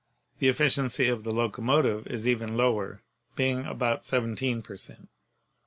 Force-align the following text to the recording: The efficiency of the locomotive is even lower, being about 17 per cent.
The 0.39 0.47
efficiency 0.47 1.05
of 1.07 1.23
the 1.23 1.29
locomotive 1.29 2.07
is 2.07 2.27
even 2.27 2.57
lower, 2.57 3.03
being 3.35 3.67
about 3.67 4.03
17 4.03 4.63
per 4.63 4.75
cent. 4.75 5.09